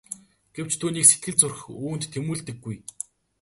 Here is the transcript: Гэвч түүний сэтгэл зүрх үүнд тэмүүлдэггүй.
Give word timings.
Гэвч 0.55 0.73
түүний 0.81 1.05
сэтгэл 1.09 1.35
зүрх 1.41 1.61
үүнд 1.85 2.03
тэмүүлдэггүй. 2.13 2.77